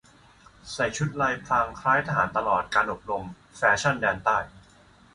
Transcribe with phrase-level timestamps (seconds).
[0.73, 3.25] ใส่ชุดลายพรางคล้ายทหารตลอดการอบรม
[3.57, 4.37] แฟชั่นแดนใต้